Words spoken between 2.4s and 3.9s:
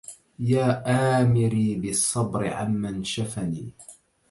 عمن شفني